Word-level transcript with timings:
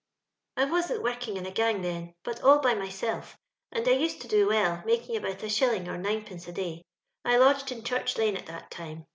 "I 0.57 0.65
wasn't 0.65 1.03
working 1.03 1.37
in 1.37 1.45
a 1.45 1.51
gang 1.51 1.83
then, 1.83 2.15
but 2.23 2.41
all 2.41 2.57
by 2.57 2.73
myself, 2.73 3.37
and 3.71 3.87
I 3.87 3.91
used 3.91 4.19
to 4.21 4.27
do 4.27 4.47
well, 4.47 4.81
making 4.83 5.15
about 5.15 5.43
a 5.43 5.47
shilling 5.47 5.87
or 5.87 5.95
ninepenee 5.99 6.47
a 6.47 6.51
day. 6.51 6.81
I 7.23 7.37
lodged 7.37 7.71
in 7.71 7.83
Church 7.83 8.17
lane 8.17 8.35
at 8.35 8.47
that 8.47 8.71
time. 8.71 9.05